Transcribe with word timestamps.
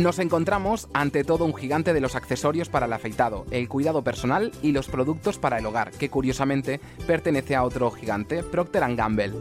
Nos 0.00 0.18
encontramos 0.18 0.88
ante 0.94 1.24
todo 1.24 1.44
un 1.44 1.54
gigante 1.54 1.92
de 1.92 2.00
los 2.00 2.16
accesorios 2.16 2.70
para 2.70 2.86
el 2.86 2.92
afeitado, 2.94 3.44
el 3.50 3.68
cuidado 3.68 4.02
personal 4.02 4.50
y 4.62 4.72
los 4.72 4.88
productos 4.88 5.36
para 5.36 5.58
el 5.58 5.66
hogar, 5.66 5.90
que 5.90 6.08
curiosamente 6.08 6.80
pertenece 7.06 7.54
a 7.54 7.64
otro 7.64 7.90
gigante, 7.90 8.42
Procter 8.42 8.96
Gamble. 8.96 9.34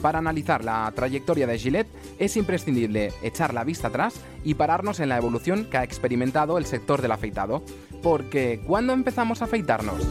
Para 0.00 0.20
analizar 0.20 0.64
la 0.64 0.92
trayectoria 0.94 1.48
de 1.48 1.58
Gillette 1.58 1.88
es 2.20 2.36
imprescindible 2.36 3.12
echar 3.20 3.52
la 3.52 3.64
vista 3.64 3.88
atrás 3.88 4.14
y 4.44 4.54
pararnos 4.54 5.00
en 5.00 5.08
la 5.08 5.16
evolución 5.16 5.64
que 5.64 5.78
ha 5.78 5.82
experimentado 5.82 6.56
el 6.56 6.66
sector 6.66 7.02
del 7.02 7.10
afeitado. 7.10 7.64
Porque, 8.00 8.62
¿cuándo 8.64 8.92
empezamos 8.92 9.42
a 9.42 9.46
afeitarnos? 9.46 10.06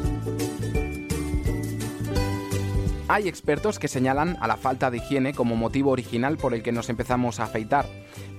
Hay 3.14 3.28
expertos 3.28 3.78
que 3.78 3.88
señalan 3.88 4.38
a 4.42 4.48
la 4.48 4.58
falta 4.58 4.90
de 4.90 4.98
higiene 4.98 5.36
como 5.36 5.56
motivo 5.56 5.92
original 5.92 6.36
por 6.38 6.56
el 6.56 6.64
que 6.64 6.72
nos 6.72 6.90
empezamos 6.90 7.40
a 7.40 7.44
afeitar. 7.44 7.86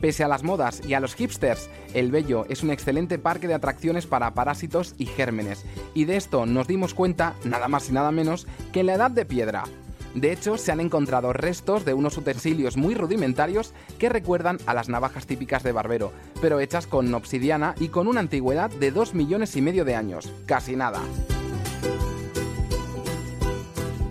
Pese 0.00 0.24
a 0.24 0.28
las 0.28 0.42
modas 0.42 0.82
y 0.84 0.94
a 0.94 1.00
los 1.00 1.14
hipsters, 1.14 1.70
el 1.94 2.10
Bello 2.10 2.44
es 2.48 2.64
un 2.64 2.72
excelente 2.72 3.20
parque 3.20 3.46
de 3.46 3.54
atracciones 3.54 4.08
para 4.08 4.34
parásitos 4.34 4.96
y 4.98 5.06
gérmenes, 5.06 5.64
y 5.94 6.06
de 6.06 6.16
esto 6.16 6.44
nos 6.44 6.66
dimos 6.66 6.92
cuenta, 6.92 7.34
nada 7.44 7.68
más 7.68 7.88
y 7.88 7.92
nada 7.92 8.10
menos, 8.10 8.48
que 8.72 8.80
en 8.80 8.86
la 8.86 8.94
Edad 8.94 9.12
de 9.12 9.24
Piedra. 9.24 9.62
De 10.16 10.32
hecho, 10.32 10.58
se 10.58 10.72
han 10.72 10.80
encontrado 10.80 11.32
restos 11.32 11.84
de 11.84 11.94
unos 11.94 12.18
utensilios 12.18 12.76
muy 12.76 12.96
rudimentarios 12.96 13.74
que 14.00 14.08
recuerdan 14.08 14.58
a 14.66 14.74
las 14.74 14.88
navajas 14.88 15.28
típicas 15.28 15.62
de 15.62 15.70
barbero, 15.70 16.10
pero 16.40 16.58
hechas 16.58 16.88
con 16.88 17.14
obsidiana 17.14 17.76
y 17.78 17.90
con 17.90 18.08
una 18.08 18.18
antigüedad 18.18 18.70
de 18.70 18.90
2 18.90 19.14
millones 19.14 19.54
y 19.54 19.62
medio 19.62 19.84
de 19.84 19.94
años, 19.94 20.32
casi 20.46 20.74
nada. 20.74 21.00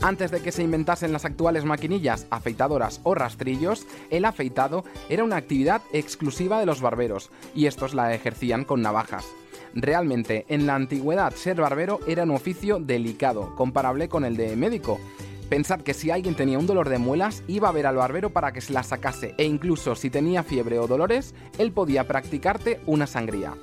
Antes 0.03 0.31
de 0.31 0.41
que 0.41 0.51
se 0.51 0.61
inventasen 0.61 1.13
las 1.13 1.23
actuales 1.23 1.63
maquinillas, 1.63 2.27
afeitadoras 2.29 2.99
o 3.03 3.15
rastrillos, 3.15 3.87
el 4.09 4.25
afeitado 4.25 4.83
era 5.07 5.23
una 5.23 5.37
actividad 5.37 5.81
exclusiva 5.93 6.59
de 6.59 6.65
los 6.65 6.81
barberos, 6.81 7.31
y 7.55 7.67
estos 7.67 7.93
la 7.93 8.13
ejercían 8.13 8.65
con 8.65 8.81
navajas. 8.81 9.25
Realmente, 9.73 10.45
en 10.49 10.67
la 10.67 10.75
antigüedad 10.75 11.33
ser 11.33 11.55
barbero 11.55 12.01
era 12.05 12.23
un 12.23 12.31
oficio 12.31 12.79
delicado, 12.79 13.55
comparable 13.55 14.09
con 14.09 14.25
el 14.25 14.35
de 14.35 14.57
médico. 14.57 14.99
Pensad 15.47 15.79
que 15.79 15.93
si 15.93 16.11
alguien 16.11 16.35
tenía 16.35 16.59
un 16.59 16.67
dolor 16.67 16.89
de 16.89 16.97
muelas, 16.97 17.41
iba 17.47 17.69
a 17.69 17.71
ver 17.71 17.87
al 17.87 17.95
barbero 17.95 18.29
para 18.31 18.51
que 18.51 18.59
se 18.59 18.73
la 18.73 18.83
sacase, 18.83 19.35
e 19.37 19.45
incluso 19.45 19.95
si 19.95 20.09
tenía 20.09 20.43
fiebre 20.43 20.79
o 20.79 20.87
dolores, 20.87 21.33
él 21.57 21.71
podía 21.71 22.09
practicarte 22.09 22.81
una 22.87 23.07
sangría. 23.07 23.53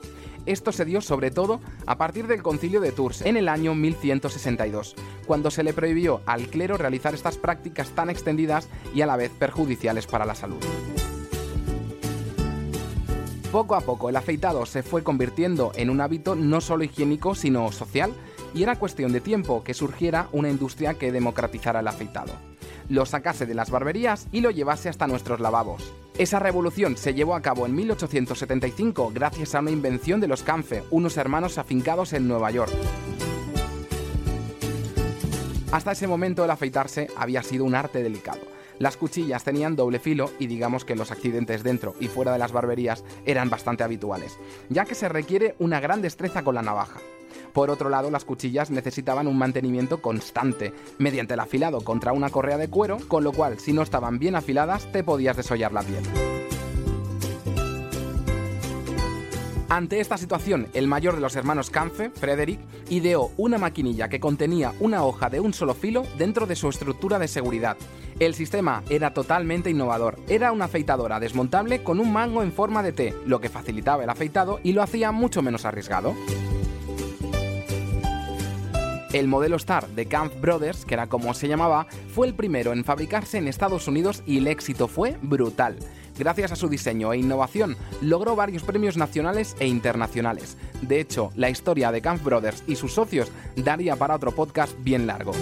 Esto 0.46 0.72
se 0.72 0.84
dio 0.84 1.00
sobre 1.00 1.30
todo 1.30 1.60
a 1.86 1.96
partir 1.98 2.26
del 2.26 2.42
concilio 2.42 2.80
de 2.80 2.92
Tours 2.92 3.22
en 3.22 3.36
el 3.36 3.48
año 3.48 3.74
1162, 3.74 4.96
cuando 5.26 5.50
se 5.50 5.62
le 5.62 5.72
prohibió 5.72 6.22
al 6.26 6.48
clero 6.48 6.76
realizar 6.76 7.14
estas 7.14 7.36
prácticas 7.36 7.90
tan 7.90 8.10
extendidas 8.10 8.68
y 8.94 9.02
a 9.02 9.06
la 9.06 9.16
vez 9.16 9.30
perjudiciales 9.30 10.06
para 10.06 10.24
la 10.24 10.34
salud. 10.34 10.60
Poco 13.52 13.74
a 13.74 13.80
poco 13.80 14.08
el 14.08 14.16
afeitado 14.16 14.64
se 14.64 14.84
fue 14.84 15.02
convirtiendo 15.02 15.72
en 15.74 15.90
un 15.90 16.00
hábito 16.00 16.36
no 16.36 16.60
solo 16.60 16.84
higiénico 16.84 17.34
sino 17.34 17.72
social 17.72 18.12
y 18.54 18.62
era 18.62 18.78
cuestión 18.78 19.12
de 19.12 19.20
tiempo 19.20 19.64
que 19.64 19.74
surgiera 19.74 20.28
una 20.30 20.50
industria 20.50 20.94
que 20.94 21.10
democratizara 21.10 21.80
el 21.80 21.88
afeitado. 21.88 22.32
Lo 22.88 23.06
sacase 23.06 23.46
de 23.46 23.54
las 23.54 23.70
barberías 23.70 24.28
y 24.30 24.40
lo 24.40 24.50
llevase 24.50 24.88
hasta 24.88 25.08
nuestros 25.08 25.40
lavabos. 25.40 25.92
Esa 26.20 26.38
revolución 26.38 26.98
se 26.98 27.14
llevó 27.14 27.34
a 27.34 27.40
cabo 27.40 27.64
en 27.64 27.74
1875 27.74 29.10
gracias 29.14 29.54
a 29.54 29.60
una 29.60 29.70
invención 29.70 30.20
de 30.20 30.28
los 30.28 30.42
Canfe, 30.42 30.82
unos 30.90 31.16
hermanos 31.16 31.56
afincados 31.56 32.12
en 32.12 32.28
Nueva 32.28 32.50
York. 32.50 32.70
Hasta 35.72 35.92
ese 35.92 36.06
momento 36.06 36.44
el 36.44 36.50
afeitarse 36.50 37.08
había 37.16 37.42
sido 37.42 37.64
un 37.64 37.74
arte 37.74 38.02
delicado. 38.02 38.42
Las 38.78 38.98
cuchillas 38.98 39.44
tenían 39.44 39.76
doble 39.76 39.98
filo 39.98 40.30
y 40.38 40.46
digamos 40.46 40.84
que 40.84 40.94
los 40.94 41.10
accidentes 41.10 41.62
dentro 41.62 41.94
y 42.00 42.08
fuera 42.08 42.34
de 42.34 42.38
las 42.38 42.52
barberías 42.52 43.02
eran 43.24 43.48
bastante 43.48 43.82
habituales, 43.82 44.38
ya 44.68 44.84
que 44.84 44.94
se 44.94 45.08
requiere 45.08 45.54
una 45.58 45.80
gran 45.80 46.02
destreza 46.02 46.42
con 46.42 46.54
la 46.54 46.60
navaja. 46.60 47.00
Por 47.52 47.70
otro 47.70 47.88
lado, 47.88 48.10
las 48.10 48.24
cuchillas 48.24 48.70
necesitaban 48.70 49.26
un 49.26 49.38
mantenimiento 49.38 50.00
constante, 50.00 50.72
mediante 50.98 51.34
el 51.34 51.40
afilado 51.40 51.80
contra 51.82 52.12
una 52.12 52.30
correa 52.30 52.58
de 52.58 52.68
cuero, 52.68 52.98
con 53.08 53.24
lo 53.24 53.32
cual 53.32 53.58
si 53.58 53.72
no 53.72 53.82
estaban 53.82 54.18
bien 54.18 54.36
afiladas 54.36 54.90
te 54.92 55.04
podías 55.04 55.36
desollar 55.36 55.72
la 55.72 55.82
piel. 55.82 56.02
Ante 59.70 60.00
esta 60.00 60.18
situación, 60.18 60.66
el 60.74 60.88
mayor 60.88 61.14
de 61.14 61.20
los 61.20 61.36
hermanos 61.36 61.70
Canfe, 61.70 62.10
Frederick, 62.10 62.58
ideó 62.88 63.30
una 63.36 63.56
maquinilla 63.56 64.08
que 64.08 64.18
contenía 64.18 64.72
una 64.80 65.04
hoja 65.04 65.30
de 65.30 65.38
un 65.38 65.54
solo 65.54 65.74
filo 65.74 66.04
dentro 66.18 66.44
de 66.46 66.56
su 66.56 66.68
estructura 66.68 67.20
de 67.20 67.28
seguridad. 67.28 67.76
El 68.18 68.34
sistema 68.34 68.82
era 68.90 69.14
totalmente 69.14 69.70
innovador. 69.70 70.18
Era 70.28 70.50
una 70.50 70.64
afeitadora 70.64 71.20
desmontable 71.20 71.84
con 71.84 72.00
un 72.00 72.12
mango 72.12 72.42
en 72.42 72.50
forma 72.50 72.82
de 72.82 72.90
T, 72.90 73.14
lo 73.26 73.40
que 73.40 73.48
facilitaba 73.48 74.02
el 74.02 74.10
afeitado 74.10 74.58
y 74.64 74.72
lo 74.72 74.82
hacía 74.82 75.12
mucho 75.12 75.40
menos 75.40 75.64
arriesgado. 75.64 76.16
El 79.12 79.26
modelo 79.26 79.56
Star 79.56 79.88
de 79.88 80.06
Camp 80.06 80.32
Brothers, 80.40 80.84
que 80.84 80.94
era 80.94 81.08
como 81.08 81.34
se 81.34 81.48
llamaba, 81.48 81.88
fue 82.14 82.28
el 82.28 82.34
primero 82.34 82.72
en 82.72 82.84
fabricarse 82.84 83.38
en 83.38 83.48
Estados 83.48 83.88
Unidos 83.88 84.22
y 84.24 84.38
el 84.38 84.46
éxito 84.46 84.86
fue 84.86 85.16
brutal. 85.20 85.78
Gracias 86.16 86.52
a 86.52 86.56
su 86.56 86.68
diseño 86.68 87.12
e 87.12 87.18
innovación, 87.18 87.76
logró 88.00 88.36
varios 88.36 88.62
premios 88.62 88.96
nacionales 88.96 89.56
e 89.58 89.66
internacionales. 89.66 90.56
De 90.82 91.00
hecho, 91.00 91.32
la 91.34 91.50
historia 91.50 91.90
de 91.90 92.00
Camp 92.00 92.22
Brothers 92.22 92.62
y 92.68 92.76
sus 92.76 92.92
socios 92.92 93.32
daría 93.56 93.96
para 93.96 94.14
otro 94.14 94.30
podcast 94.30 94.74
bien 94.78 95.08
largo. 95.08 95.32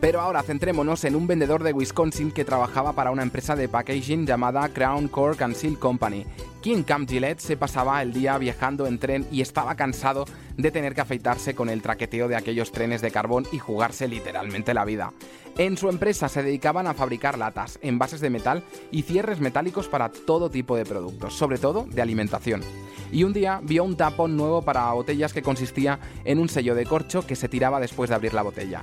Pero 0.00 0.20
ahora 0.20 0.42
centrémonos 0.42 1.04
en 1.04 1.16
un 1.16 1.26
vendedor 1.26 1.64
de 1.64 1.72
Wisconsin 1.72 2.30
que 2.30 2.44
trabajaba 2.44 2.92
para 2.92 3.10
una 3.10 3.22
empresa 3.22 3.56
de 3.56 3.68
packaging 3.68 4.26
llamada 4.26 4.68
Crown 4.68 5.08
Cork 5.08 5.42
and 5.42 5.54
Seal 5.54 5.78
Company. 5.78 6.24
Quien 6.60 6.84
Camp 6.84 7.08
Gillette 7.08 7.40
se 7.40 7.56
pasaba 7.56 8.02
el 8.02 8.12
día 8.12 8.38
viajando 8.38 8.86
en 8.86 8.98
tren 8.98 9.26
y 9.32 9.40
estaba 9.40 9.74
cansado 9.74 10.24
de 10.56 10.70
tener 10.70 10.94
que 10.94 11.00
afeitarse 11.00 11.54
con 11.54 11.68
el 11.68 11.82
traqueteo 11.82 12.28
de 12.28 12.36
aquellos 12.36 12.72
trenes 12.72 13.02
de 13.02 13.10
carbón 13.10 13.46
y 13.52 13.58
jugarse 13.58 14.08
literalmente 14.08 14.74
la 14.74 14.84
vida. 14.84 15.12
En 15.58 15.76
su 15.76 15.88
empresa 15.88 16.28
se 16.28 16.42
dedicaban 16.42 16.86
a 16.86 16.94
fabricar 16.94 17.36
latas, 17.36 17.78
envases 17.82 18.20
de 18.20 18.30
metal 18.30 18.62
y 18.90 19.02
cierres 19.02 19.40
metálicos 19.40 19.88
para 19.88 20.08
todo 20.08 20.50
tipo 20.50 20.76
de 20.76 20.86
productos, 20.86 21.34
sobre 21.34 21.58
todo 21.58 21.86
de 21.90 22.00
alimentación. 22.00 22.62
Y 23.10 23.24
un 23.24 23.34
día 23.34 23.60
vio 23.62 23.84
un 23.84 23.96
tapón 23.96 24.36
nuevo 24.36 24.62
para 24.62 24.90
botellas 24.92 25.34
que 25.34 25.42
consistía 25.42 25.98
en 26.24 26.38
un 26.38 26.48
sello 26.48 26.74
de 26.74 26.86
corcho 26.86 27.26
que 27.26 27.36
se 27.36 27.48
tiraba 27.48 27.80
después 27.80 28.08
de 28.08 28.16
abrir 28.16 28.32
la 28.32 28.42
botella. 28.42 28.82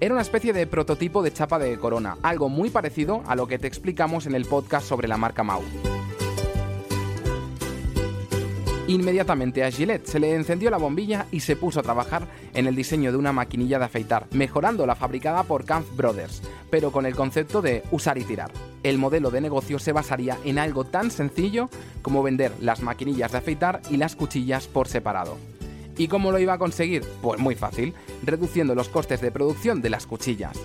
Era 0.00 0.12
una 0.12 0.22
especie 0.22 0.52
de 0.52 0.66
prototipo 0.66 1.22
de 1.22 1.32
chapa 1.32 1.58
de 1.58 1.78
corona, 1.78 2.18
algo 2.22 2.50
muy 2.50 2.68
parecido 2.68 3.22
a 3.26 3.34
lo 3.34 3.46
que 3.46 3.58
te 3.58 3.68
explicamos 3.68 4.26
en 4.26 4.34
el 4.34 4.44
podcast 4.44 4.86
sobre 4.86 5.08
la 5.08 5.16
marca 5.16 5.42
Mau. 5.42 5.62
Inmediatamente 8.86 9.64
a 9.64 9.70
Gillette 9.70 10.06
se 10.06 10.20
le 10.20 10.34
encendió 10.34 10.70
la 10.70 10.76
bombilla 10.76 11.26
y 11.30 11.40
se 11.40 11.56
puso 11.56 11.80
a 11.80 11.82
trabajar 11.82 12.28
en 12.52 12.66
el 12.66 12.76
diseño 12.76 13.12
de 13.12 13.16
una 13.16 13.32
maquinilla 13.32 13.78
de 13.78 13.86
afeitar, 13.86 14.26
mejorando 14.32 14.84
la 14.84 14.94
fabricada 14.94 15.42
por 15.44 15.64
Kampf 15.64 15.96
Brothers, 15.96 16.42
pero 16.70 16.92
con 16.92 17.06
el 17.06 17.16
concepto 17.16 17.62
de 17.62 17.82
usar 17.92 18.18
y 18.18 18.24
tirar. 18.24 18.50
El 18.82 18.98
modelo 18.98 19.30
de 19.30 19.40
negocio 19.40 19.78
se 19.78 19.92
basaría 19.92 20.36
en 20.44 20.58
algo 20.58 20.84
tan 20.84 21.10
sencillo 21.10 21.70
como 22.02 22.22
vender 22.22 22.52
las 22.60 22.82
maquinillas 22.82 23.32
de 23.32 23.38
afeitar 23.38 23.80
y 23.88 23.96
las 23.96 24.16
cuchillas 24.16 24.66
por 24.66 24.86
separado. 24.86 25.38
¿Y 25.96 26.08
cómo 26.08 26.30
lo 26.30 26.38
iba 26.38 26.52
a 26.52 26.58
conseguir? 26.58 27.04
Pues 27.22 27.40
muy 27.40 27.54
fácil, 27.54 27.94
reduciendo 28.22 28.74
los 28.74 28.90
costes 28.90 29.22
de 29.22 29.30
producción 29.30 29.80
de 29.80 29.90
las 29.90 30.06
cuchillas. 30.06 30.58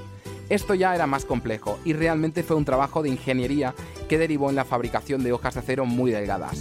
Esto 0.50 0.74
ya 0.74 0.94
era 0.94 1.08
más 1.08 1.24
complejo 1.24 1.80
y 1.86 1.94
realmente 1.94 2.44
fue 2.44 2.58
un 2.58 2.66
trabajo 2.66 3.02
de 3.02 3.10
ingeniería 3.10 3.74
que 4.10 4.18
derivó 4.18 4.50
en 4.50 4.58
la 4.58 4.66
fabricación 4.66 5.24
de 5.24 5.32
hojas 5.32 5.54
de 5.54 5.62
acero 5.62 5.86
muy 5.86 6.12
delgadas. 6.12 6.60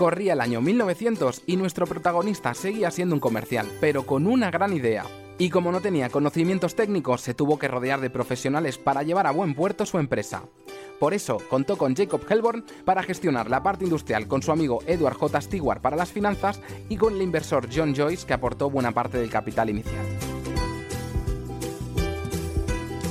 Corría 0.00 0.32
el 0.32 0.40
año 0.40 0.62
1900 0.62 1.42
y 1.44 1.58
nuestro 1.58 1.86
protagonista 1.86 2.54
seguía 2.54 2.90
siendo 2.90 3.14
un 3.14 3.20
comercial, 3.20 3.66
pero 3.82 4.06
con 4.06 4.26
una 4.26 4.50
gran 4.50 4.72
idea. 4.72 5.04
Y 5.36 5.50
como 5.50 5.72
no 5.72 5.82
tenía 5.82 6.08
conocimientos 6.08 6.74
técnicos, 6.74 7.20
se 7.20 7.34
tuvo 7.34 7.58
que 7.58 7.68
rodear 7.68 8.00
de 8.00 8.08
profesionales 8.08 8.78
para 8.78 9.02
llevar 9.02 9.26
a 9.26 9.30
buen 9.30 9.54
puerto 9.54 9.84
su 9.84 9.98
empresa. 9.98 10.44
Por 10.98 11.12
eso 11.12 11.36
contó 11.50 11.76
con 11.76 11.94
Jacob 11.94 12.22
Helborn 12.26 12.64
para 12.86 13.02
gestionar 13.02 13.50
la 13.50 13.62
parte 13.62 13.84
industrial 13.84 14.26
con 14.26 14.40
su 14.40 14.52
amigo 14.52 14.78
Edward 14.86 15.18
J. 15.18 15.38
Stewart 15.42 15.82
para 15.82 15.96
las 15.96 16.10
finanzas 16.10 16.62
y 16.88 16.96
con 16.96 17.16
el 17.16 17.20
inversor 17.20 17.68
John 17.70 17.94
Joyce 17.94 18.26
que 18.26 18.32
aportó 18.32 18.70
buena 18.70 18.92
parte 18.92 19.18
del 19.18 19.28
capital 19.28 19.68
inicial. 19.68 20.29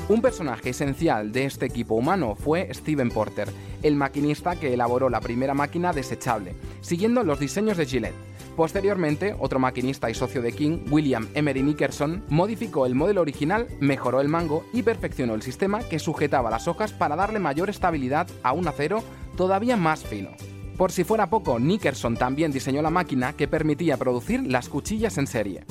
Un 0.09 0.23
personaje 0.23 0.71
esencial 0.71 1.31
de 1.31 1.45
este 1.45 1.67
equipo 1.67 1.93
humano 1.93 2.35
fue 2.35 2.67
Steven 2.73 3.09
Porter, 3.11 3.47
el 3.83 3.95
maquinista 3.95 4.55
que 4.55 4.73
elaboró 4.73 5.07
la 5.07 5.21
primera 5.21 5.53
máquina 5.53 5.93
desechable, 5.93 6.55
siguiendo 6.81 7.23
los 7.23 7.39
diseños 7.39 7.77
de 7.77 7.85
Gillette. 7.85 8.15
Posteriormente, 8.55 9.35
otro 9.37 9.59
maquinista 9.59 10.09
y 10.09 10.15
socio 10.15 10.41
de 10.41 10.51
King, 10.51 10.79
William 10.89 11.27
Emery 11.35 11.61
Nickerson, 11.61 12.23
modificó 12.27 12.87
el 12.87 12.95
modelo 12.95 13.21
original, 13.21 13.67
mejoró 13.79 14.19
el 14.19 14.29
mango 14.29 14.65
y 14.73 14.81
perfeccionó 14.81 15.35
el 15.35 15.43
sistema 15.43 15.83
que 15.87 15.99
sujetaba 15.99 16.49
las 16.49 16.67
hojas 16.67 16.91
para 16.91 17.15
darle 17.15 17.37
mayor 17.37 17.69
estabilidad 17.69 18.27
a 18.41 18.51
un 18.51 18.67
acero 18.67 19.03
todavía 19.37 19.77
más 19.77 20.03
fino. 20.03 20.31
Por 20.75 20.91
si 20.91 21.03
fuera 21.03 21.29
poco, 21.29 21.59
Nickerson 21.59 22.17
también 22.17 22.51
diseñó 22.51 22.81
la 22.81 22.89
máquina 22.89 23.33
que 23.33 23.47
permitía 23.47 23.97
producir 23.97 24.41
las 24.47 24.69
cuchillas 24.69 25.19
en 25.19 25.27
serie, 25.27 25.65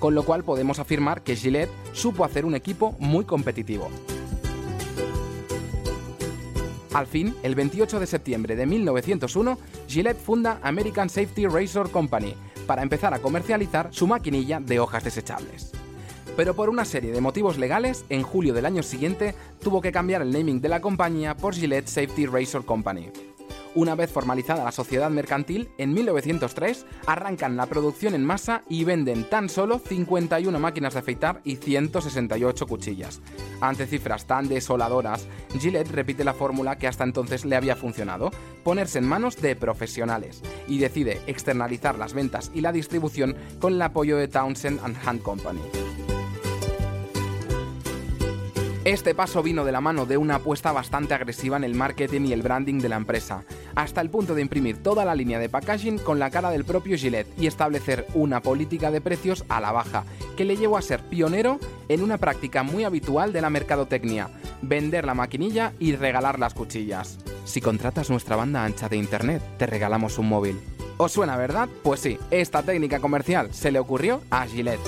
con 0.00 0.16
lo 0.16 0.24
cual 0.24 0.42
podemos 0.42 0.80
afirmar 0.80 1.22
que 1.22 1.36
Gillette 1.36 1.70
supo 1.92 2.24
hacer 2.24 2.44
un 2.44 2.56
equipo 2.56 2.96
muy 2.98 3.24
competitivo. 3.24 3.88
Al 6.92 7.06
fin, 7.06 7.36
el 7.44 7.54
28 7.54 8.00
de 8.00 8.06
septiembre 8.06 8.56
de 8.56 8.66
1901, 8.66 9.58
Gillette 9.86 10.20
funda 10.20 10.58
American 10.62 11.08
Safety 11.08 11.46
Razor 11.46 11.90
Company 11.92 12.34
para 12.66 12.82
empezar 12.82 13.14
a 13.14 13.20
comercializar 13.20 13.90
su 13.92 14.08
maquinilla 14.08 14.58
de 14.58 14.80
hojas 14.80 15.04
desechables. 15.04 15.70
Pero 16.36 16.54
por 16.54 16.68
una 16.68 16.84
serie 16.84 17.12
de 17.12 17.20
motivos 17.20 17.58
legales, 17.58 18.04
en 18.08 18.22
julio 18.22 18.54
del 18.54 18.66
año 18.66 18.82
siguiente 18.82 19.34
tuvo 19.62 19.80
que 19.80 19.92
cambiar 19.92 20.22
el 20.22 20.32
naming 20.32 20.60
de 20.60 20.68
la 20.68 20.80
compañía 20.80 21.36
por 21.36 21.54
Gillette 21.54 21.86
Safety 21.86 22.26
Razor 22.26 22.64
Company. 22.64 23.10
Una 23.74 23.94
vez 23.94 24.10
formalizada 24.10 24.64
la 24.64 24.72
sociedad 24.72 25.10
mercantil, 25.10 25.70
en 25.78 25.94
1903 25.94 26.86
arrancan 27.06 27.56
la 27.56 27.66
producción 27.66 28.14
en 28.14 28.24
masa 28.24 28.64
y 28.68 28.82
venden 28.82 29.28
tan 29.30 29.48
solo 29.48 29.78
51 29.78 30.58
máquinas 30.58 30.94
de 30.94 30.98
afeitar 30.98 31.40
y 31.44 31.56
168 31.56 32.66
cuchillas. 32.66 33.20
Ante 33.60 33.86
cifras 33.86 34.26
tan 34.26 34.48
desoladoras, 34.48 35.28
Gillette 35.58 35.92
repite 35.92 36.24
la 36.24 36.34
fórmula 36.34 36.78
que 36.78 36.88
hasta 36.88 37.04
entonces 37.04 37.44
le 37.44 37.54
había 37.54 37.76
funcionado, 37.76 38.32
ponerse 38.64 38.98
en 38.98 39.06
manos 39.06 39.36
de 39.36 39.54
profesionales, 39.54 40.42
y 40.66 40.78
decide 40.78 41.20
externalizar 41.28 41.96
las 41.96 42.12
ventas 42.12 42.50
y 42.52 42.62
la 42.62 42.72
distribución 42.72 43.36
con 43.60 43.74
el 43.74 43.82
apoyo 43.82 44.16
de 44.16 44.26
Townsend 44.26 44.80
Hand 45.04 45.22
Company. 45.22 45.60
Este 48.84 49.14
paso 49.14 49.42
vino 49.42 49.66
de 49.66 49.72
la 49.72 49.82
mano 49.82 50.06
de 50.06 50.16
una 50.16 50.36
apuesta 50.36 50.72
bastante 50.72 51.12
agresiva 51.12 51.58
en 51.58 51.64
el 51.64 51.74
marketing 51.74 52.22
y 52.22 52.32
el 52.32 52.40
branding 52.40 52.78
de 52.78 52.88
la 52.88 52.96
empresa, 52.96 53.44
hasta 53.74 54.00
el 54.00 54.08
punto 54.08 54.34
de 54.34 54.40
imprimir 54.40 54.82
toda 54.82 55.04
la 55.04 55.14
línea 55.14 55.38
de 55.38 55.50
packaging 55.50 55.98
con 55.98 56.18
la 56.18 56.30
cara 56.30 56.50
del 56.50 56.64
propio 56.64 56.96
Gillette 56.96 57.28
y 57.38 57.46
establecer 57.46 58.06
una 58.14 58.40
política 58.40 58.90
de 58.90 59.02
precios 59.02 59.44
a 59.50 59.60
la 59.60 59.70
baja, 59.70 60.04
que 60.34 60.46
le 60.46 60.56
llevó 60.56 60.78
a 60.78 60.82
ser 60.82 61.02
pionero 61.02 61.60
en 61.90 62.02
una 62.02 62.16
práctica 62.16 62.62
muy 62.62 62.84
habitual 62.84 63.34
de 63.34 63.42
la 63.42 63.50
mercadotecnia, 63.50 64.30
vender 64.62 65.04
la 65.04 65.14
maquinilla 65.14 65.74
y 65.78 65.94
regalar 65.94 66.38
las 66.38 66.54
cuchillas. 66.54 67.18
Si 67.44 67.60
contratas 67.60 68.08
nuestra 68.08 68.36
banda 68.36 68.64
ancha 68.64 68.88
de 68.88 68.96
internet, 68.96 69.42
te 69.58 69.66
regalamos 69.66 70.16
un 70.16 70.30
móvil. 70.30 70.58
¿Os 70.96 71.12
suena, 71.12 71.36
verdad? 71.36 71.68
Pues 71.82 72.00
sí, 72.00 72.18
esta 72.30 72.62
técnica 72.62 72.98
comercial 72.98 73.52
se 73.52 73.72
le 73.72 73.78
ocurrió 73.78 74.22
a 74.30 74.46
Gillette. 74.46 74.80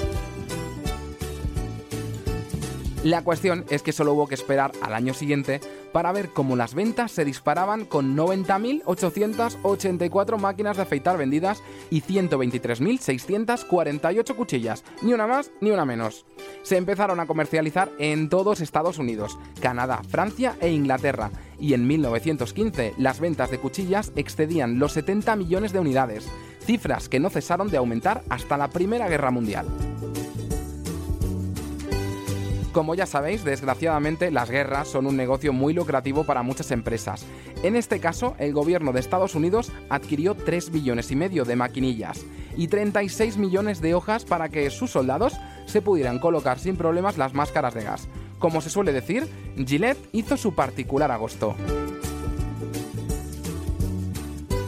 La 3.04 3.22
cuestión 3.25 3.64
es 3.69 3.82
que 3.82 3.90
solo 3.90 4.12
hubo 4.12 4.28
que 4.28 4.37
esperar 4.37 4.70
al 4.81 4.94
año 4.94 5.12
siguiente 5.12 5.60
para 5.93 6.12
ver 6.12 6.28
cómo 6.28 6.54
las 6.54 6.75
ventas 6.75 7.10
se 7.10 7.25
disparaban 7.25 7.84
con 7.84 8.16
90.884 8.16 10.38
máquinas 10.38 10.76
de 10.76 10.84
afeitar 10.84 11.19
vendidas 11.19 11.64
y 11.90 12.02
123.648 12.02 14.37
cuchillas, 14.37 14.84
ni 15.02 15.12
una 15.12 15.26
más 15.26 15.50
ni 15.60 15.72
una 15.72 15.84
menos. 15.84 16.25
Se 16.62 16.76
empezaron 16.76 17.19
a 17.19 17.26
comercializar 17.26 17.90
en 17.99 18.28
todos 18.28 18.60
Estados 18.60 18.99
Unidos, 18.99 19.37
Canadá, 19.60 20.02
Francia 20.08 20.55
e 20.60 20.70
Inglaterra, 20.70 21.32
y 21.58 21.75
en 21.75 21.88
1915 21.88 22.94
las 22.98 23.19
ventas 23.19 23.50
de 23.50 23.58
cuchillas 23.58 24.12
excedían 24.14 24.78
los 24.78 24.93
70 24.93 25.34
millones 25.34 25.72
de 25.72 25.81
unidades, 25.81 26.28
cifras 26.64 27.08
que 27.08 27.19
no 27.19 27.31
cesaron 27.31 27.69
de 27.69 27.78
aumentar 27.78 28.22
hasta 28.28 28.56
la 28.56 28.69
Primera 28.69 29.08
Guerra 29.08 29.32
Mundial. 29.32 29.66
Como 32.72 32.94
ya 32.94 33.04
sabéis, 33.04 33.44
desgraciadamente 33.44 34.30
las 34.30 34.50
guerras 34.50 34.88
son 34.88 35.06
un 35.06 35.14
negocio 35.14 35.52
muy 35.52 35.74
lucrativo 35.74 36.24
para 36.24 36.42
muchas 36.42 36.70
empresas. 36.70 37.26
En 37.62 37.76
este 37.76 38.00
caso, 38.00 38.34
el 38.38 38.54
gobierno 38.54 38.92
de 38.92 39.00
Estados 39.00 39.34
Unidos 39.34 39.70
adquirió 39.90 40.34
3 40.34 40.72
billones 40.72 41.10
y 41.10 41.16
medio 41.16 41.44
de 41.44 41.54
maquinillas 41.54 42.24
y 42.56 42.69
36 42.69 43.36
millones 43.36 43.82
de 43.82 43.94
hojas 43.94 44.24
para 44.24 44.48
que 44.48 44.70
sus 44.70 44.90
soldados 44.90 45.34
se 45.66 45.82
pudieran 45.82 46.19
colocar 46.19 46.58
sin 46.58 46.76
problemas 46.76 47.19
las 47.19 47.34
máscaras 47.34 47.74
de 47.74 47.84
gas. 47.84 48.08
Como 48.38 48.62
se 48.62 48.70
suele 48.70 48.92
decir, 48.92 49.28
Gillette 49.56 50.08
hizo 50.12 50.38
su 50.38 50.54
particular 50.54 51.10
agosto. 51.10 51.54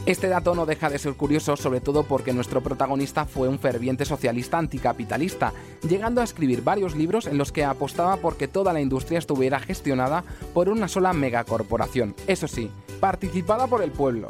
Este 0.07 0.29
dato 0.29 0.55
no 0.55 0.67
deja 0.67 0.91
de 0.91 0.99
ser 0.99 1.15
curioso, 1.15 1.57
sobre 1.57 1.81
todo 1.81 2.03
porque 2.03 2.35
nuestro 2.35 2.63
protagonista 2.63 3.25
fue 3.25 3.49
un 3.49 3.59
ferviente 3.59 4.05
socialista 4.05 4.59
anticapitalista, 4.59 5.55
llegando 5.89 6.21
a 6.21 6.25
escribir 6.25 6.63
varios 6.63 6.95
libros 6.95 7.27
en 7.27 7.39
los 7.39 7.53
que 7.53 7.65
apostaba 7.65 8.19
porque 8.19 8.47
toda 8.47 8.75
la 8.75 8.83
industria 8.83 9.19
estuviera 9.19 9.61
gestionada 9.61 10.23
por 10.53 10.69
una 10.69 10.89
sola 10.89 11.15
megacorporación, 11.15 12.15
eso 12.27 12.47
sí, 12.49 12.71
participada 13.01 13.67
por 13.67 13.83
el 13.83 13.93
pueblo. 13.93 14.29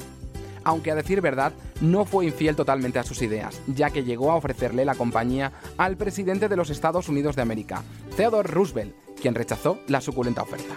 Aunque 0.62 0.92
a 0.92 0.94
decir 0.94 1.20
verdad, 1.20 1.52
no 1.80 2.04
fue 2.04 2.26
infiel 2.26 2.54
totalmente 2.54 3.00
a 3.00 3.04
sus 3.04 3.20
ideas, 3.20 3.60
ya 3.66 3.90
que 3.90 4.04
llegó 4.04 4.30
a 4.30 4.36
ofrecerle 4.36 4.84
la 4.84 4.94
compañía 4.94 5.52
al 5.76 5.96
presidente 5.96 6.48
de 6.48 6.56
los 6.56 6.70
Estados 6.70 7.08
Unidos 7.08 7.34
de 7.34 7.42
América, 7.42 7.82
Theodore 8.16 8.48
Roosevelt, 8.48 8.94
quien 9.20 9.34
rechazó 9.34 9.80
la 9.88 10.00
suculenta 10.00 10.42
oferta. 10.42 10.76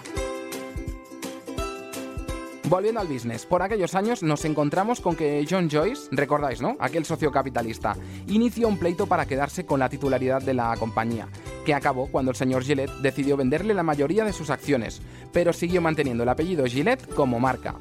Volviendo 2.69 2.99
al 2.99 3.07
business, 3.07 3.45
por 3.45 3.61
aquellos 3.61 3.95
años 3.95 4.23
nos 4.23 4.43
encontramos 4.43 4.99
con 4.99 5.15
que 5.15 5.45
John 5.49 5.69
Joyce, 5.69 6.09
recordáis, 6.11 6.61
¿no? 6.61 6.75
Aquel 6.81 7.05
socio 7.05 7.31
capitalista, 7.31 7.95
inició 8.27 8.67
un 8.67 8.77
pleito 8.77 9.07
para 9.07 9.25
quedarse 9.25 9.65
con 9.65 9.79
la 9.79 9.87
titularidad 9.87 10.41
de 10.41 10.53
la 10.53 10.75
compañía, 10.75 11.29
que 11.65 11.73
acabó 11.73 12.07
cuando 12.07 12.31
el 12.31 12.35
señor 12.35 12.65
Gillette 12.65 12.91
decidió 13.01 13.37
venderle 13.37 13.73
la 13.73 13.83
mayoría 13.83 14.25
de 14.25 14.33
sus 14.33 14.49
acciones, 14.49 15.01
pero 15.31 15.53
siguió 15.53 15.81
manteniendo 15.81 16.23
el 16.23 16.29
apellido 16.29 16.65
Gillette 16.65 17.07
como 17.13 17.39
marca. 17.39 17.75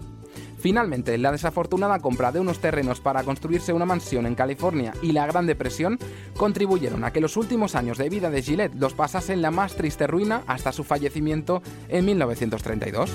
Finalmente, 0.60 1.18
la 1.18 1.32
desafortunada 1.32 1.98
compra 1.98 2.30
de 2.30 2.38
unos 2.38 2.60
terrenos 2.60 3.00
para 3.00 3.24
construirse 3.24 3.72
una 3.72 3.86
mansión 3.86 4.24
en 4.24 4.36
California 4.36 4.92
y 5.02 5.10
la 5.10 5.26
Gran 5.26 5.48
Depresión 5.48 5.98
contribuyeron 6.36 7.02
a 7.02 7.12
que 7.12 7.20
los 7.20 7.36
últimos 7.36 7.74
años 7.74 7.98
de 7.98 8.08
vida 8.08 8.30
de 8.30 8.40
Gillette 8.40 8.76
los 8.76 8.94
pasase 8.94 9.32
en 9.32 9.42
la 9.42 9.50
más 9.50 9.74
triste 9.74 10.06
ruina 10.06 10.44
hasta 10.46 10.70
su 10.70 10.84
fallecimiento 10.84 11.60
en 11.88 12.04
1932. 12.04 13.10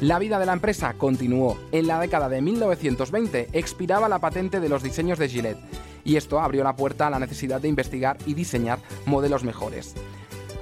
La 0.00 0.18
vida 0.18 0.38
de 0.38 0.46
la 0.46 0.54
empresa 0.54 0.94
continuó. 0.94 1.58
En 1.72 1.86
la 1.86 2.00
década 2.00 2.30
de 2.30 2.40
1920 2.40 3.50
expiraba 3.52 4.08
la 4.08 4.18
patente 4.18 4.58
de 4.58 4.70
los 4.70 4.82
diseños 4.82 5.18
de 5.18 5.28
Gillette 5.28 5.58
y 6.04 6.16
esto 6.16 6.40
abrió 6.40 6.64
la 6.64 6.74
puerta 6.74 7.06
a 7.06 7.10
la 7.10 7.18
necesidad 7.18 7.60
de 7.60 7.68
investigar 7.68 8.16
y 8.24 8.32
diseñar 8.32 8.78
modelos 9.04 9.44
mejores. 9.44 9.94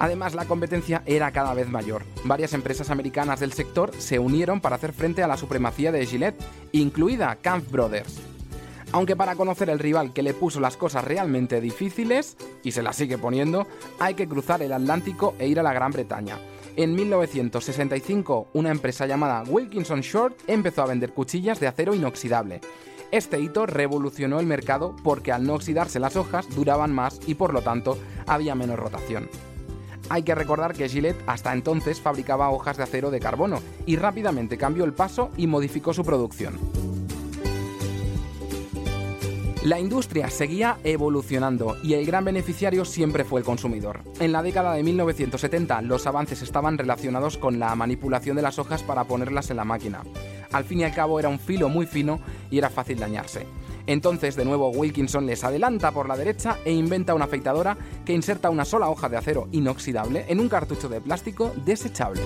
Además, 0.01 0.35
la 0.35 0.47
competencia 0.47 1.05
era 1.07 1.31
cada 1.31 1.55
vez 1.55 1.69
mayor. 1.69 2.03
Varias 2.25 2.53
empresas 2.53 2.91
americanas 2.91 3.39
del 3.39 3.53
sector 3.53 3.93
se 3.97 4.19
unieron 4.19 4.61
para 4.61 4.75
hacer 4.75 4.93
frente 4.93 5.23
a 5.23 5.29
la 5.29 5.37
supremacía 5.37 5.93
de 5.93 6.05
Gillette, 6.05 6.43
incluida 6.73 7.37
Kampf 7.41 7.71
Brothers. 7.71 8.19
Aunque 8.91 9.15
para 9.15 9.37
conocer 9.37 9.71
el 9.71 9.79
rival 9.79 10.13
que 10.13 10.23
le 10.23 10.35
puso 10.35 10.59
las 10.59 10.77
cosas 10.77 11.05
realmente 11.05 11.61
difíciles, 11.61 12.37
y 12.65 12.73
se 12.73 12.83
las 12.83 12.97
sigue 12.97 13.19
poniendo, 13.19 13.69
hay 14.01 14.15
que 14.15 14.27
cruzar 14.27 14.63
el 14.63 14.73
Atlántico 14.73 15.37
e 15.39 15.47
ir 15.47 15.61
a 15.61 15.63
la 15.63 15.73
Gran 15.73 15.93
Bretaña. 15.93 16.39
En 16.79 16.95
1965, 16.95 18.51
una 18.53 18.71
empresa 18.71 19.05
llamada 19.05 19.43
Wilkinson 19.49 20.01
Short 20.01 20.37
empezó 20.47 20.83
a 20.83 20.87
vender 20.87 21.13
cuchillas 21.13 21.59
de 21.59 21.67
acero 21.67 21.93
inoxidable. 21.93 22.61
Este 23.11 23.41
hito 23.41 23.67
revolucionó 23.67 24.39
el 24.39 24.47
mercado 24.47 24.95
porque 25.03 25.33
al 25.33 25.45
no 25.45 25.55
oxidarse 25.55 25.99
las 25.99 26.15
hojas 26.15 26.49
duraban 26.55 26.95
más 26.95 27.19
y 27.27 27.35
por 27.35 27.53
lo 27.53 27.63
tanto 27.63 27.99
había 28.29 28.55
menos 28.55 28.79
rotación. 28.79 29.29
Hay 30.09 30.23
que 30.23 30.37
recordar 30.37 30.73
que 30.73 30.89
Gillette 30.89 31.21
hasta 31.27 31.53
entonces 31.53 32.01
fabricaba 32.01 32.51
hojas 32.51 32.77
de 32.77 32.85
acero 32.85 33.11
de 33.11 33.19
carbono 33.19 33.61
y 33.85 33.97
rápidamente 33.97 34.57
cambió 34.57 34.85
el 34.85 34.93
paso 34.93 35.33
y 35.37 35.49
modificó 35.49 35.93
su 35.93 36.05
producción. 36.05 36.61
La 39.69 39.79
industria 39.79 40.31
seguía 40.31 40.79
evolucionando 40.83 41.77
y 41.83 41.93
el 41.93 42.07
gran 42.07 42.25
beneficiario 42.25 42.87
siempre 42.87 43.23
fue 43.23 43.41
el 43.41 43.45
consumidor. 43.45 44.01
En 44.19 44.33
la 44.33 44.43
década 44.43 44.73
de 44.73 44.83
1970 44.83 45.83
los 45.83 46.07
avances 46.07 46.41
estaban 46.41 46.79
relacionados 46.79 47.37
con 47.37 47.59
la 47.59 47.75
manipulación 47.75 48.37
de 48.37 48.41
las 48.41 48.59
hojas 48.59 48.83
para 48.83 49.05
ponerlas 49.05 49.51
en 49.51 49.59
la 49.59 49.67
máquina. 49.67 50.05
Al 50.53 50.65
fin 50.65 50.81
y 50.81 50.85
al 50.85 50.95
cabo 50.95 51.21
era 51.21 51.29
un 51.29 51.39
filo 51.39 51.69
muy 51.69 51.85
fino 51.85 52.19
y 52.51 52.57
era 52.57 52.71
fácil 52.71 52.99
dañarse. 52.99 53.47
Entonces, 53.87 54.37
de 54.37 54.47
nuevo, 54.47 54.71
Wilkinson 54.71 55.27
les 55.27 55.45
adelanta 55.45 55.93
por 55.93 56.09
la 56.09 56.17
derecha 56.17 56.57
e 56.65 56.73
inventa 56.73 57.13
una 57.13 57.27
afeitadora 57.27 57.77
que 58.07 58.15
inserta 58.15 58.49
una 58.49 58.65
sola 58.65 58.89
hoja 58.89 59.11
de 59.11 59.19
acero 59.19 59.49
inoxidable 59.53 60.25
en 60.29 60.41
un 60.41 60.49
cartucho 60.49 60.89
de 60.89 61.03
plástico 61.03 61.53
desechable. 61.67 62.23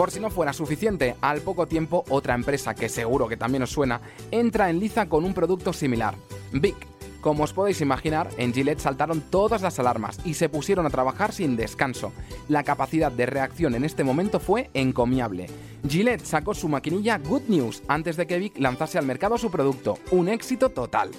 Por 0.00 0.10
si 0.10 0.18
no 0.18 0.30
fuera 0.30 0.54
suficiente, 0.54 1.14
al 1.20 1.42
poco 1.42 1.68
tiempo 1.68 2.06
otra 2.08 2.34
empresa 2.34 2.74
que 2.74 2.88
seguro 2.88 3.28
que 3.28 3.36
también 3.36 3.64
os 3.64 3.70
suena 3.70 4.00
entra 4.30 4.70
en 4.70 4.80
liza 4.80 5.10
con 5.10 5.26
un 5.26 5.34
producto 5.34 5.74
similar, 5.74 6.14
Vic. 6.52 6.74
Como 7.20 7.44
os 7.44 7.52
podéis 7.52 7.82
imaginar, 7.82 8.30
en 8.38 8.54
Gillette 8.54 8.80
saltaron 8.80 9.20
todas 9.20 9.60
las 9.60 9.78
alarmas 9.78 10.18
y 10.24 10.32
se 10.32 10.48
pusieron 10.48 10.86
a 10.86 10.90
trabajar 10.90 11.34
sin 11.34 11.54
descanso. 11.54 12.14
La 12.48 12.62
capacidad 12.62 13.12
de 13.12 13.26
reacción 13.26 13.74
en 13.74 13.84
este 13.84 14.02
momento 14.02 14.40
fue 14.40 14.70
encomiable. 14.72 15.48
Gillette 15.86 16.24
sacó 16.24 16.54
su 16.54 16.70
maquinilla 16.70 17.18
Good 17.18 17.48
News 17.48 17.82
antes 17.86 18.16
de 18.16 18.26
que 18.26 18.38
Vic 18.38 18.58
lanzase 18.58 18.96
al 18.96 19.04
mercado 19.04 19.36
su 19.36 19.50
producto, 19.50 19.98
un 20.12 20.30
éxito 20.30 20.70
total. 20.70 21.10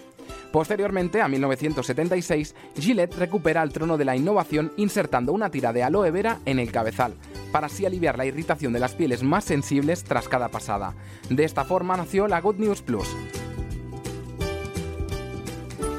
Posteriormente, 0.52 1.22
a 1.22 1.28
1976, 1.28 2.56
Gillette 2.78 3.16
recupera 3.16 3.64
el 3.64 3.72
trono 3.72 3.98
de 3.98 4.06
la 4.06 4.16
innovación 4.16 4.74
insertando 4.76 5.32
una 5.32 5.50
tira 5.50 5.72
de 5.72 5.84
aloe 5.84 6.12
vera 6.12 6.40
en 6.46 6.60
el 6.60 6.72
cabezal, 6.72 7.16
para 7.52 7.68
así 7.68 7.86
aliviar 7.86 8.18
la 8.18 8.26
irritación 8.26 8.74
de 8.74 8.80
las 8.80 8.94
pieles 8.94 9.24
más 9.24 9.46
sensibles 9.46 10.04
tras 10.04 10.28
cada 10.28 10.50
pasada. 10.50 10.94
De 11.30 11.46
esta 11.46 11.64
forma 11.64 11.96
nació 11.96 12.28
la 12.28 12.42
Good 12.42 12.58
News 12.58 12.82
Plus. 12.82 13.08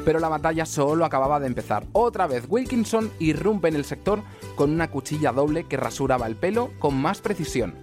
Pero 0.05 0.19
la 0.19 0.29
batalla 0.29 0.67
solo 0.67 1.05
acababa 1.05 1.41
de 1.41 1.47
empezar. 1.47 1.87
Otra 1.93 2.27
vez 2.27 2.45
Wilkinson 2.49 3.11
irrumpe 3.21 3.69
en 3.69 3.77
el 3.77 3.85
sector 3.85 4.23
con 4.57 4.71
una 4.71 4.91
cuchilla 4.91 5.33
doble 5.33 5.65
que 5.65 5.77
rasuraba 5.77 6.27
el 6.27 6.37
pelo 6.37 6.73
con 6.79 7.01
más 7.01 7.21
precisión. 7.21 7.82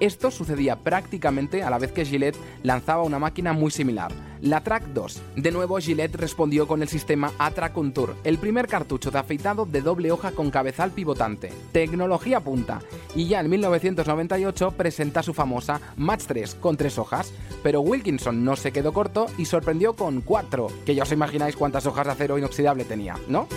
Esto 0.00 0.30
sucedía 0.30 0.76
prácticamente 0.76 1.62
a 1.62 1.70
la 1.70 1.78
vez 1.78 1.92
que 1.92 2.04
Gillette 2.04 2.38
lanzaba 2.62 3.02
una 3.02 3.18
máquina 3.18 3.52
muy 3.52 3.70
similar, 3.70 4.12
la 4.40 4.62
Track 4.62 4.88
2. 4.88 5.22
De 5.36 5.50
nuevo, 5.50 5.78
Gillette 5.78 6.16
respondió 6.16 6.66
con 6.66 6.82
el 6.82 6.88
sistema 6.88 7.32
Atra 7.38 7.72
Contour, 7.72 8.16
el 8.24 8.38
primer 8.38 8.66
cartucho 8.66 9.10
de 9.10 9.18
afeitado 9.18 9.66
de 9.66 9.82
doble 9.82 10.12
hoja 10.12 10.32
con 10.32 10.50
cabezal 10.50 10.92
pivotante. 10.92 11.52
Tecnología 11.72 12.40
punta. 12.40 12.80
Y 13.14 13.26
ya 13.26 13.40
en 13.40 13.50
1998 13.50 14.72
presenta 14.72 15.22
su 15.22 15.34
famosa 15.34 15.80
Match 15.96 16.24
3 16.26 16.54
con 16.56 16.76
tres 16.76 16.98
hojas. 16.98 17.32
Pero 17.62 17.80
Wilkinson 17.80 18.44
no 18.44 18.56
se 18.56 18.72
quedó 18.72 18.92
corto 18.92 19.26
y 19.36 19.46
sorprendió 19.46 19.94
con 19.94 20.20
cuatro, 20.20 20.68
que 20.86 20.94
ya 20.94 21.02
os 21.02 21.12
imagináis 21.12 21.56
cuántas 21.56 21.86
hojas 21.86 22.06
de 22.06 22.12
acero 22.12 22.38
inoxidable 22.38 22.84
tenía, 22.84 23.16
¿no? 23.28 23.48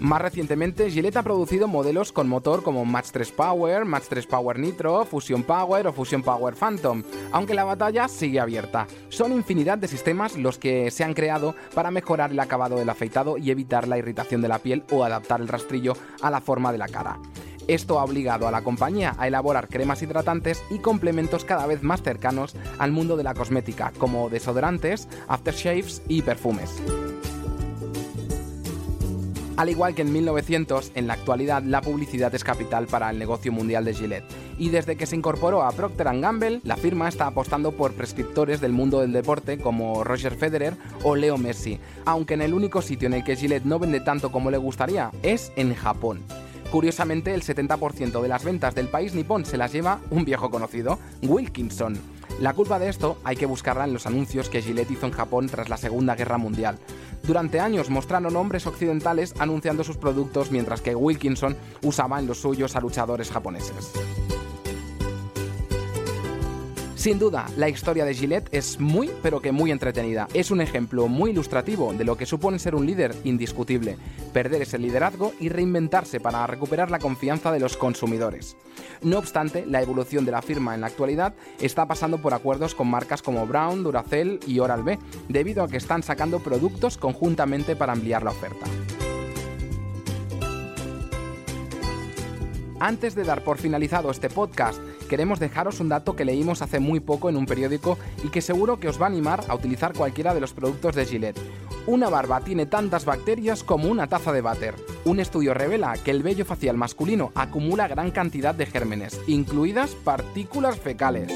Más 0.00 0.20
recientemente, 0.20 0.90
Gillette 0.90 1.16
ha 1.16 1.22
producido 1.22 1.68
modelos 1.68 2.12
con 2.12 2.28
motor 2.28 2.62
como 2.62 2.84
Match 2.84 3.08
3 3.12 3.32
Power, 3.32 3.84
Match 3.86 4.04
3 4.08 4.26
Power 4.26 4.58
Nitro, 4.58 5.04
Fusion 5.06 5.42
Power 5.42 5.86
o 5.86 5.92
Fusion 5.92 6.22
Power 6.22 6.54
Phantom, 6.54 7.02
aunque 7.32 7.54
la 7.54 7.64
batalla 7.64 8.06
sigue 8.06 8.38
abierta. 8.38 8.86
Son 9.08 9.32
infinidad 9.32 9.78
de 9.78 9.88
sistemas 9.88 10.36
los 10.36 10.58
que 10.58 10.90
se 10.90 11.02
han 11.02 11.14
creado 11.14 11.54
para 11.74 11.90
mejorar 11.90 12.30
el 12.30 12.40
acabado 12.40 12.76
del 12.76 12.90
afeitado 12.90 13.38
y 13.38 13.50
evitar 13.50 13.88
la 13.88 13.96
irritación 13.96 14.42
de 14.42 14.48
la 14.48 14.58
piel 14.58 14.84
o 14.90 15.02
adaptar 15.02 15.40
el 15.40 15.48
rastrillo 15.48 15.94
a 16.20 16.30
la 16.30 16.42
forma 16.42 16.72
de 16.72 16.78
la 16.78 16.88
cara. 16.88 17.18
Esto 17.66 17.98
ha 17.98 18.04
obligado 18.04 18.46
a 18.46 18.52
la 18.52 18.62
compañía 18.62 19.14
a 19.18 19.26
elaborar 19.26 19.68
cremas 19.68 20.02
hidratantes 20.02 20.62
y 20.70 20.78
complementos 20.78 21.44
cada 21.44 21.66
vez 21.66 21.82
más 21.82 22.02
cercanos 22.02 22.54
al 22.78 22.92
mundo 22.92 23.16
de 23.16 23.24
la 23.24 23.34
cosmética, 23.34 23.92
como 23.98 24.28
desodorantes, 24.28 25.08
aftershaves 25.26 26.02
y 26.06 26.22
perfumes. 26.22 26.80
Al 29.56 29.70
igual 29.70 29.94
que 29.94 30.02
en 30.02 30.12
1900, 30.12 30.92
en 30.94 31.06
la 31.06 31.14
actualidad 31.14 31.62
la 31.62 31.80
publicidad 31.80 32.34
es 32.34 32.44
capital 32.44 32.86
para 32.86 33.08
el 33.08 33.18
negocio 33.18 33.52
mundial 33.52 33.86
de 33.86 33.94
Gillette. 33.94 34.24
Y 34.58 34.68
desde 34.68 34.96
que 34.96 35.06
se 35.06 35.16
incorporó 35.16 35.62
a 35.62 35.72
Procter 35.72 36.08
Gamble, 36.20 36.60
la 36.62 36.76
firma 36.76 37.08
está 37.08 37.26
apostando 37.26 37.72
por 37.72 37.94
prescriptores 37.94 38.60
del 38.60 38.72
mundo 38.72 39.00
del 39.00 39.12
deporte 39.12 39.56
como 39.56 40.04
Roger 40.04 40.36
Federer 40.36 40.74
o 41.02 41.16
Leo 41.16 41.38
Messi, 41.38 41.80
aunque 42.04 42.34
en 42.34 42.42
el 42.42 42.52
único 42.52 42.82
sitio 42.82 43.06
en 43.06 43.14
el 43.14 43.24
que 43.24 43.36
Gillette 43.36 43.64
no 43.64 43.78
vende 43.78 44.00
tanto 44.00 44.30
como 44.30 44.50
le 44.50 44.58
gustaría 44.58 45.10
es 45.22 45.50
en 45.56 45.74
Japón. 45.74 46.20
Curiosamente, 46.70 47.32
el 47.32 47.42
70% 47.42 48.20
de 48.20 48.28
las 48.28 48.44
ventas 48.44 48.74
del 48.74 48.88
país 48.88 49.14
nipón 49.14 49.46
se 49.46 49.56
las 49.56 49.72
lleva 49.72 50.00
un 50.10 50.26
viejo 50.26 50.50
conocido, 50.50 50.98
Wilkinson. 51.22 51.98
La 52.40 52.52
culpa 52.52 52.78
de 52.78 52.90
esto 52.90 53.16
hay 53.24 53.34
que 53.36 53.46
buscarla 53.46 53.84
en 53.84 53.94
los 53.94 54.06
anuncios 54.06 54.50
que 54.50 54.60
Gillette 54.60 54.90
hizo 54.90 55.06
en 55.06 55.12
Japón 55.12 55.46
tras 55.46 55.70
la 55.70 55.78
Segunda 55.78 56.14
Guerra 56.14 56.36
Mundial. 56.36 56.78
Durante 57.22 57.60
años 57.60 57.88
mostraron 57.88 58.36
hombres 58.36 58.66
occidentales 58.66 59.34
anunciando 59.38 59.84
sus 59.84 59.96
productos 59.96 60.50
mientras 60.50 60.82
que 60.82 60.94
Wilkinson 60.94 61.56
usaba 61.82 62.18
en 62.18 62.26
los 62.26 62.42
suyos 62.42 62.76
a 62.76 62.80
luchadores 62.80 63.30
japoneses. 63.30 63.92
Sin 67.06 67.20
duda, 67.20 67.46
la 67.56 67.68
historia 67.68 68.04
de 68.04 68.14
Gillette 68.14 68.48
es 68.50 68.80
muy, 68.80 69.08
pero 69.22 69.40
que 69.40 69.52
muy 69.52 69.70
entretenida. 69.70 70.26
Es 70.34 70.50
un 70.50 70.60
ejemplo 70.60 71.06
muy 71.06 71.30
ilustrativo 71.30 71.92
de 71.92 72.02
lo 72.02 72.16
que 72.16 72.26
supone 72.26 72.58
ser 72.58 72.74
un 72.74 72.84
líder 72.84 73.14
indiscutible, 73.22 73.96
perder 74.32 74.62
ese 74.62 74.76
liderazgo 74.76 75.32
y 75.38 75.48
reinventarse 75.48 76.18
para 76.18 76.44
recuperar 76.48 76.90
la 76.90 76.98
confianza 76.98 77.52
de 77.52 77.60
los 77.60 77.76
consumidores. 77.76 78.56
No 79.02 79.18
obstante, 79.18 79.64
la 79.66 79.82
evolución 79.82 80.24
de 80.24 80.32
la 80.32 80.42
firma 80.42 80.74
en 80.74 80.80
la 80.80 80.88
actualidad 80.88 81.36
está 81.60 81.86
pasando 81.86 82.18
por 82.20 82.34
acuerdos 82.34 82.74
con 82.74 82.90
marcas 82.90 83.22
como 83.22 83.46
Brown, 83.46 83.84
Duracell 83.84 84.40
y 84.44 84.58
Oral-B, 84.58 84.98
debido 85.28 85.62
a 85.62 85.68
que 85.68 85.76
están 85.76 86.02
sacando 86.02 86.40
productos 86.40 86.98
conjuntamente 86.98 87.76
para 87.76 87.92
ampliar 87.92 88.24
la 88.24 88.32
oferta. 88.32 88.66
Antes 92.80 93.14
de 93.14 93.24
dar 93.24 93.42
por 93.42 93.58
finalizado 93.58 94.10
este 94.10 94.28
podcast, 94.28 94.80
queremos 95.06 95.40
dejaros 95.40 95.80
un 95.80 95.88
dato 95.88 96.16
que 96.16 96.24
leímos 96.24 96.62
hace 96.62 96.80
muy 96.80 97.00
poco 97.00 97.28
en 97.28 97.36
un 97.36 97.46
periódico 97.46 97.98
y 98.22 98.28
que 98.28 98.40
seguro 98.40 98.78
que 98.78 98.88
os 98.88 99.00
va 99.00 99.06
a 99.06 99.08
animar 99.08 99.44
a 99.48 99.54
utilizar 99.54 99.92
cualquiera 99.92 100.34
de 100.34 100.40
los 100.40 100.52
productos 100.52 100.94
de 100.94 101.06
Gillette. 101.06 101.40
Una 101.86 102.08
barba 102.08 102.40
tiene 102.40 102.66
tantas 102.66 103.04
bacterias 103.04 103.62
como 103.62 103.88
una 103.88 104.08
taza 104.08 104.32
de 104.32 104.40
váter. 104.40 104.74
Un 105.04 105.20
estudio 105.20 105.54
revela 105.54 105.94
que 106.04 106.10
el 106.10 106.22
vello 106.22 106.44
facial 106.44 106.76
masculino 106.76 107.30
acumula 107.34 107.86
gran 107.86 108.10
cantidad 108.10 108.54
de 108.54 108.66
gérmenes, 108.66 109.20
incluidas 109.26 109.94
partículas 109.94 110.78
fecales. 110.78 111.32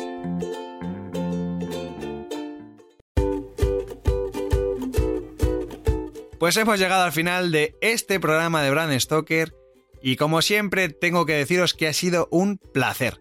Pues 6.40 6.56
hemos 6.56 6.78
llegado 6.78 7.04
al 7.04 7.12
final 7.12 7.52
de 7.52 7.76
este 7.82 8.18
programa 8.18 8.62
de 8.62 8.70
Brand 8.70 8.98
Stoker 8.98 9.54
y 10.02 10.16
como 10.16 10.40
siempre 10.40 10.88
tengo 10.88 11.26
que 11.26 11.34
deciros 11.34 11.74
que 11.74 11.86
ha 11.86 11.92
sido 11.92 12.28
un 12.30 12.56
placer. 12.56 13.20